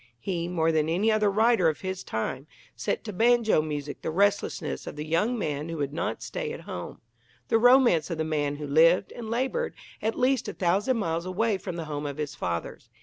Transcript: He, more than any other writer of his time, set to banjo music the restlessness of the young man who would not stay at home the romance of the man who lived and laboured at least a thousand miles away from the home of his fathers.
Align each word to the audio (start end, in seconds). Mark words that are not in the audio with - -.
He, 0.19 0.47
more 0.47 0.71
than 0.71 0.89
any 0.89 1.11
other 1.11 1.29
writer 1.29 1.69
of 1.69 1.81
his 1.81 2.03
time, 2.03 2.47
set 2.75 3.03
to 3.03 3.13
banjo 3.13 3.61
music 3.61 4.01
the 4.01 4.09
restlessness 4.09 4.87
of 4.87 4.95
the 4.95 5.05
young 5.05 5.37
man 5.37 5.69
who 5.69 5.77
would 5.77 5.93
not 5.93 6.23
stay 6.23 6.51
at 6.53 6.61
home 6.61 7.01
the 7.49 7.59
romance 7.59 8.09
of 8.09 8.17
the 8.17 8.23
man 8.23 8.55
who 8.55 8.65
lived 8.65 9.11
and 9.11 9.29
laboured 9.29 9.75
at 10.01 10.17
least 10.17 10.47
a 10.47 10.53
thousand 10.53 10.97
miles 10.97 11.27
away 11.27 11.59
from 11.59 11.75
the 11.75 11.85
home 11.85 12.07
of 12.07 12.17
his 12.17 12.33
fathers. 12.33 12.89